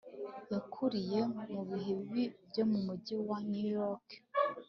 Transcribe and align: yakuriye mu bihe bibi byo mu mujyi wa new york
yakuriye 0.51 1.19
mu 1.51 1.61
bihe 1.69 1.91
bibi 1.99 2.23
byo 2.49 2.63
mu 2.71 2.79
mujyi 2.85 3.15
wa 3.27 3.37
new 3.49 3.67
york 3.77 4.07